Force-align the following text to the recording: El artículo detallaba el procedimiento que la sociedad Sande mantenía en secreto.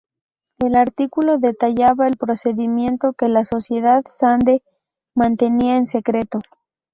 El 0.57 0.73
artículo 0.77 1.37
detallaba 1.37 2.07
el 2.07 2.17
procedimiento 2.17 3.13
que 3.13 3.29
la 3.29 3.45
sociedad 3.45 4.03
Sande 4.09 4.63
mantenía 5.13 5.77
en 5.77 5.85
secreto. 5.85 6.39